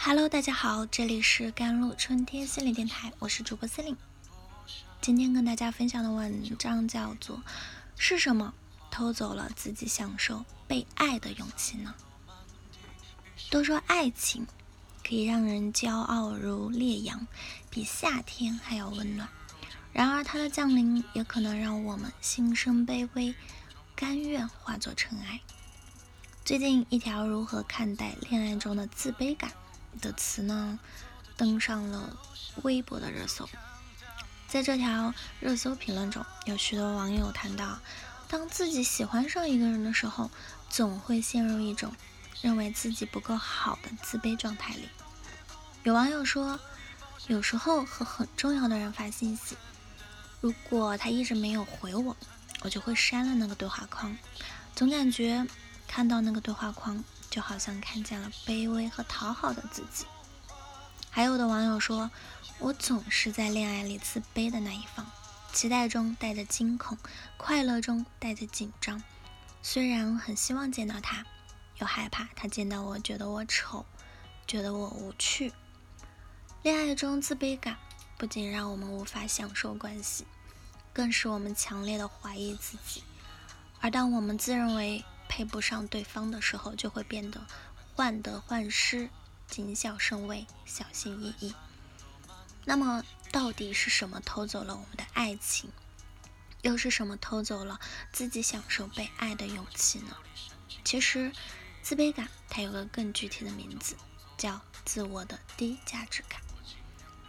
[0.00, 3.96] Hello，大家好，这里是甘露春天心理电台，我是主播司令。
[5.00, 7.36] 今天跟大家分享的文章叫做
[7.96, 8.54] 《是什么
[8.92, 11.92] 偷走了自己享受被爱的勇气呢？》
[13.50, 14.46] 都说爱情
[15.04, 17.26] 可以让人骄傲如烈阳，
[17.68, 19.28] 比夏天还要温暖。
[19.92, 23.34] 然而它的降临也可能让我们心生卑微，
[23.96, 25.40] 甘愿化作尘埃。
[26.44, 29.50] 最近一条如何看待恋爱中的自卑感？
[29.98, 30.78] 的词呢，
[31.36, 32.16] 登上了
[32.62, 33.48] 微博的热搜。
[34.48, 37.78] 在这条热搜评论中，有许多网友谈到，
[38.28, 40.30] 当自己喜欢上一个人的时候，
[40.70, 41.92] 总会陷入一种
[42.40, 44.88] 认为自己不够好的自卑状态里。
[45.82, 46.58] 有网友说，
[47.26, 49.56] 有时候和很重要的人发信息，
[50.40, 52.16] 如果他一直没有回我，
[52.62, 54.16] 我就会删了那个对话框，
[54.74, 55.46] 总感觉
[55.86, 57.04] 看到那个对话框。
[57.30, 60.06] 就好像看见了卑微和讨好的自己。
[61.10, 62.10] 还有的网友说，
[62.58, 65.06] 我总是在恋爱里自卑的那一方，
[65.52, 66.98] 期待中带着惊恐，
[67.36, 69.02] 快乐中带着紧张。
[69.62, 71.24] 虽然很希望见到他，
[71.78, 73.84] 又害怕他见到我觉得我丑，
[74.46, 75.52] 觉得我无趣。
[76.62, 77.76] 恋爱中自卑感
[78.16, 80.26] 不仅让我们无法享受关系，
[80.92, 83.02] 更使我们强烈的怀疑自己。
[83.80, 85.04] 而当我们自认为，
[85.38, 87.46] 配不上对方的时候，就会变得
[87.94, 89.08] 患得患失、
[89.46, 91.54] 谨小慎微、小心翼翼。
[92.64, 95.70] 那么，到底是什么偷走了我们的爱情？
[96.62, 97.78] 又是什么偷走了
[98.10, 100.16] 自己享受被爱的勇气呢？
[100.82, 101.30] 其实，
[101.82, 103.94] 自卑感它有个更具体的名字，
[104.36, 106.40] 叫自我的低价值感。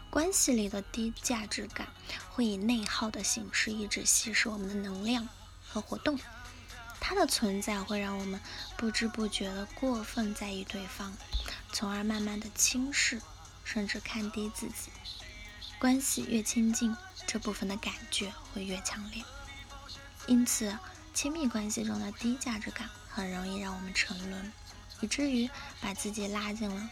[0.10, 1.88] 关系里的低价值感
[2.32, 5.30] 会以内耗的形式一直吸食我们的能量
[5.68, 6.20] 和活动。
[7.00, 8.40] 它的存在会让我们
[8.78, 11.14] 不知不觉地过分在意对方，
[11.72, 13.22] 从而慢慢地轻视
[13.64, 14.92] 甚至看低自己。
[15.80, 19.24] 关系越亲近，这部分的感觉会越强烈。
[20.28, 20.78] 因此，
[21.14, 24.52] 亲密关系中的低价值感很容易让我们沉沦，
[25.00, 26.90] 以至于把自己拉进了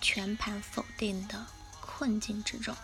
[0.00, 1.46] 全盘否定的
[1.80, 2.74] 困境之中。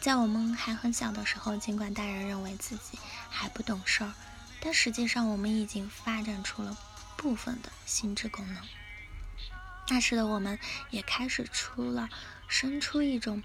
[0.00, 2.98] 在我们还很小的时候，尽管大人认为自己
[3.28, 4.12] 还不懂事儿。
[4.60, 6.76] 但实际上，我们已经发展出了
[7.16, 8.62] 部分的心智功能。
[9.88, 10.58] 那时的我们
[10.90, 12.08] 也开始出了
[12.48, 13.42] 生出一种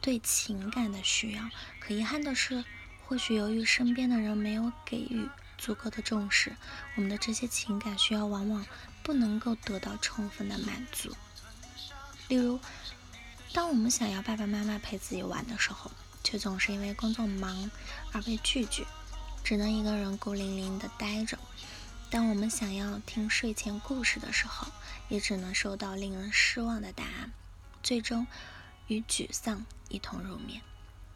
[0.00, 1.50] 对情感的需要。
[1.78, 2.64] 可遗憾的是，
[3.06, 5.28] 或许由于身边的人没有给予
[5.58, 6.56] 足够的重视，
[6.96, 8.64] 我们的这些情感需要往往
[9.02, 11.14] 不能够得到充分的满足。
[12.28, 12.58] 例如，
[13.52, 15.90] 当我们想要爸爸妈妈陪自己玩的时候，
[16.24, 17.70] 却总是因为工作忙
[18.12, 18.86] 而被拒绝。
[19.52, 21.38] 只能一个人孤零零的呆着。
[22.08, 24.72] 当我们想要听睡前故事的时候，
[25.10, 27.30] 也只能收到令人失望的答案，
[27.82, 28.26] 最终
[28.86, 30.62] 与沮丧一同入眠。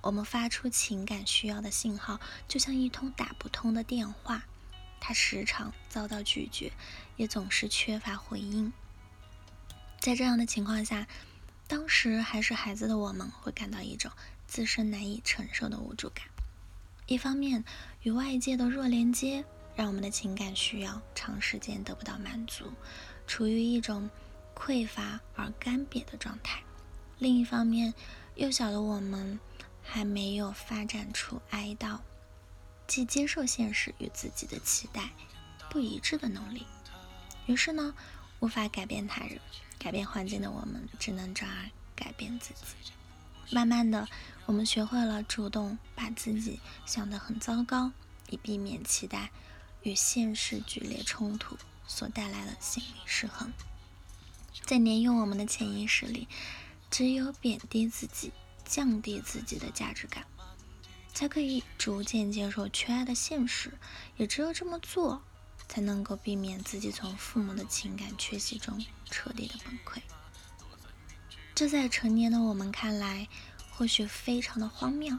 [0.03, 4.43] 我们发出情感需要的信号，就像一通打不通的电话，
[5.01, 6.73] 它时常遭到拒绝，
[7.17, 8.71] 也总是缺乏回应。
[9.99, 11.07] 在这样的情况下，
[11.67, 14.13] 当时还是孩子的我们，会感到一种
[14.47, 16.27] 自身难以承受的无助感。
[17.06, 17.65] 一方面，
[18.03, 19.44] 与外界的弱连接
[19.77, 22.72] 让我们的情感需要长时间得不到满足，
[23.28, 24.11] 处于一种
[24.56, 26.59] 匮乏而干瘪的状态；
[27.19, 27.94] 另一方面，
[28.34, 29.39] 幼小的我们
[29.84, 32.00] 还没有发展出哀悼，
[32.89, 35.11] 即接受现实与自己的期待
[35.71, 36.67] 不一致的能力。
[37.47, 37.94] 于是呢，
[38.41, 39.38] 无法改变他人、
[39.78, 42.62] 改变环境的我们，只能转而改变自己。
[43.51, 44.09] 慢慢的，
[44.47, 47.93] 我们学会了主动把自己想得很糟糕，
[48.29, 49.31] 以避免期待
[49.83, 51.56] 与现实剧烈冲突
[51.87, 53.53] 所带来的心理失衡。
[54.65, 56.27] 在年幼我们的潜意识里，
[56.91, 58.33] 只有贬低自己、
[58.65, 60.25] 降低自己的价值感，
[61.15, 63.75] 才可以逐渐接受缺爱的现实。
[64.17, 65.23] 也只有这么做，
[65.69, 70.00] 才能够避免自己从父母的情感缺席中彻底的崩溃。
[71.56, 73.26] 这在成年的我们看来，
[73.70, 75.17] 或许非常的荒谬。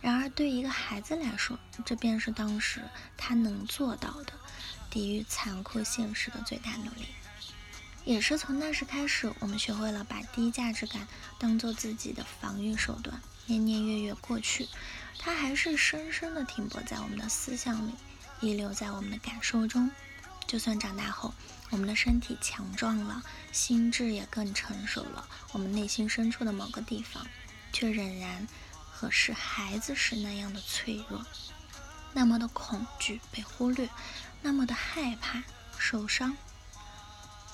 [0.00, 2.82] 然而，对一个孩子来说，这便是当时
[3.16, 4.32] 他能做到的，
[4.90, 7.06] 抵御残酷现实的最大努力。
[8.04, 11.06] 也是从那时开始，我们学会了把低价值感
[11.38, 14.66] 当做自己的防御手段，年年月月过去，
[15.20, 17.92] 它还是深深的停泊在我们的思想里，
[18.40, 19.88] 遗留在我们的感受中。
[20.50, 21.32] 就算长大后，
[21.70, 27.24] 我们的身体强壮了，心智也更成熟了，我们内心深处的某个地方，
[27.72, 28.48] 却仍然
[28.90, 31.24] 和是孩子时那样的脆弱，
[32.12, 33.88] 那么的恐惧被忽略，
[34.42, 35.40] 那么的害怕
[35.78, 36.36] 受伤。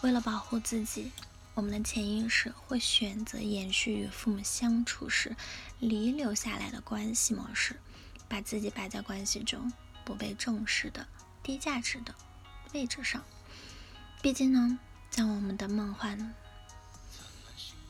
[0.00, 1.12] 为了保护自己，
[1.52, 5.36] 我们的潜意识会选择延续与父母相处时
[5.80, 7.78] 遗留下来的关系模式，
[8.26, 9.70] 把自己摆在关系中
[10.02, 11.06] 不被重视的
[11.42, 12.14] 低价值的
[12.76, 13.24] 位置上。
[14.20, 14.78] 毕竟呢，
[15.08, 16.34] 在我们的梦幻，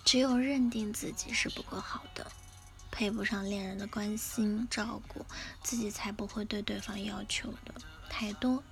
[0.04, 2.30] 只有认定自己是不够好的，
[2.92, 5.26] 配不上恋人的关心照顾，
[5.60, 7.74] 自己才不会对对方要求的
[8.08, 8.62] 太多，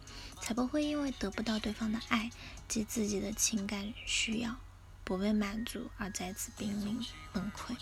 [0.40, 2.30] 才不会因为得不到对方的爱
[2.68, 4.54] 及自己的情感需要。
[5.02, 7.76] 不被满足而再次濒临崩溃。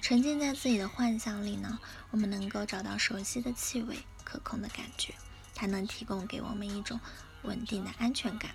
[0.00, 1.80] 沉浸在自己的幻想里呢，
[2.12, 5.12] 我们能够找到熟悉的气味、可控的感觉，
[5.56, 7.00] 它能提供给我们一种
[7.42, 8.52] 稳定的安全感。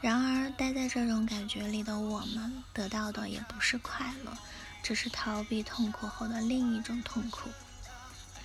[0.00, 4.34] 然而，待在这种感觉里的我们，得到的也不是快乐，
[4.82, 7.50] 只是逃避痛苦后的另一种痛苦。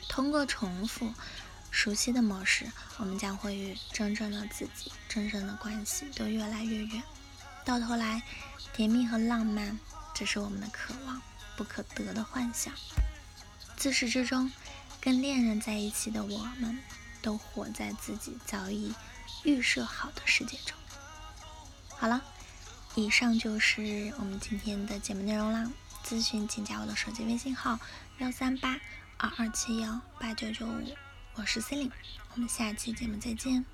[0.10, 1.14] 通过重复
[1.72, 7.04] 熟悉的模式，我们将会与真正的自己、真正的关系都越来越远。
[7.66, 8.22] 到头来，
[8.74, 9.80] 甜蜜和浪漫
[10.14, 11.22] 只是我们的渴望，
[11.56, 12.74] 不可得的幻想。
[13.76, 14.52] 自始至终，
[15.02, 16.80] 跟恋人在一起的我们，
[17.22, 18.94] 都活在自己早已
[19.44, 20.78] 预设好的世界中。
[21.90, 22.22] 好了，
[22.96, 25.72] 以上就是我们今天的节目内容啦。
[26.06, 27.80] 咨询请加我的手机微信号：
[28.20, 28.80] 幺三八
[29.18, 30.96] 二二七幺八九九五，
[31.36, 31.94] 我是 c e l i n e
[32.34, 33.66] 我们下期节目再见。